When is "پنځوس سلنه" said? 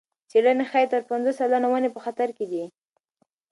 1.09-1.67